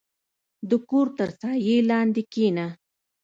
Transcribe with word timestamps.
•د 0.69 0.71
کور 0.89 1.07
تر 1.17 1.29
سایې 1.41 1.77
لاندې 1.89 2.21
کښېنه. 2.31 2.67